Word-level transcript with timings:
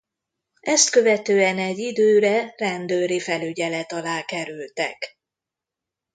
Ezt 0.61 0.89
követően 0.89 1.57
egy 1.59 1.77
időre 1.79 2.53
rendőri 2.57 3.19
felügyelet 3.19 3.91
alá 3.91 4.21
kerültek. 4.25 5.17